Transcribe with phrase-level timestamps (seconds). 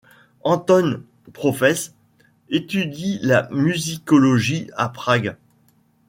[0.43, 0.99] Anton
[1.31, 1.93] Profes
[2.49, 5.35] étudie la musicologie à Prague.